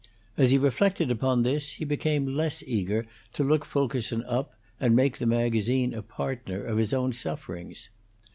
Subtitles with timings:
[0.35, 5.19] As he reflected upon this he became less eager to look Fulkerson up and make
[5.19, 7.89] the magazine a partner of his own sufferings.